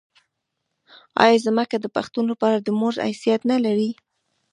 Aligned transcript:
آیا 1.23 1.37
ځمکه 1.45 1.75
د 1.79 1.85
پښتون 1.95 2.25
لپاره 2.31 2.57
د 2.59 2.67
مور 2.79 2.93
حیثیت 3.07 3.41
نلري؟ 3.51 3.91